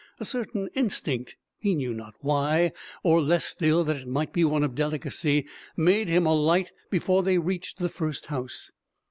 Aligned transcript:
A 0.19 0.25
certain 0.25 0.67
instinct 0.73 1.35
he 1.59 1.75
knew 1.75 1.93
not 1.93 2.15
why, 2.21 2.71
or 3.03 3.21
less 3.21 3.45
still 3.45 3.83
that 3.83 3.97
it 3.97 4.07
might 4.07 4.33
be 4.33 4.43
one 4.43 4.63
of 4.63 4.73
delicacy 4.73 5.45
made 5.77 6.07
him 6.07 6.25
alight 6.25 6.71
before 6.89 7.21
they 7.21 7.37
reached 7.37 7.77
the 7.77 7.87
first 7.87 8.25
house. 8.25 8.71